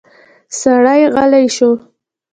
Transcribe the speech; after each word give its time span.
سړی 0.59 1.01
غلی 1.13 1.45
شو. 1.55 1.71